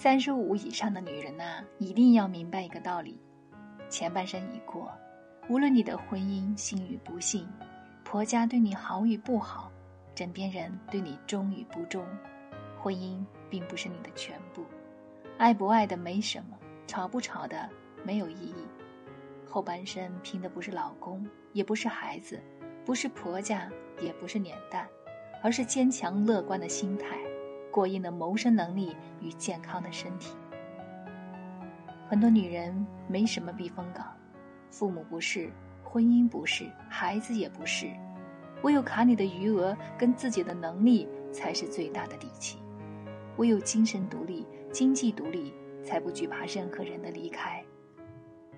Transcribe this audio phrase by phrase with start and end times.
[0.00, 3.20] 三十五以上的女人呐，一定要明白一个道理：
[3.88, 4.92] 前半生已过，
[5.48, 7.48] 无论你的婚姻幸与不幸，
[8.04, 9.72] 婆家对你好与不好，
[10.14, 12.06] 枕边人对你忠与不忠，
[12.78, 14.64] 婚姻并不是你的全部。
[15.36, 16.56] 爱不爱的没什么，
[16.86, 17.68] 吵不吵的
[18.04, 18.64] 没有意义。
[19.48, 22.40] 后半生拼的不是老公，也不是孩子，
[22.84, 23.68] 不是婆家，
[24.00, 24.86] 也不是脸蛋，
[25.42, 27.18] 而是坚强乐观的心态。
[27.78, 30.34] 过硬的谋生能力与健康的身体，
[32.08, 34.04] 很多女人没什么避风港，
[34.68, 35.48] 父母不是，
[35.84, 37.86] 婚姻不是，孩子也不是，
[38.62, 42.58] 唯有卡里的余额跟自己的能力才是最大的底气，
[43.36, 47.64] 唯有精神独立、经济独立，才不惧怕任何人的离开。